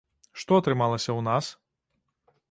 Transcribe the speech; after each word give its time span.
Што 0.43 0.51
атрымалася 0.61 1.11
ў 1.13 1.21
нас? 1.27 1.45